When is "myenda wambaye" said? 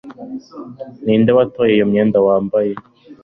1.91-2.71